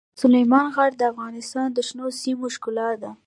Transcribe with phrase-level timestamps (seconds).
[0.21, 3.11] سلیمان غر د افغانستان د شنو سیمو ښکلا ده.